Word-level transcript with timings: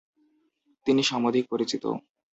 তিনি 0.87 1.01
সমধিক 1.03 1.45
পরিচিত। 1.49 1.83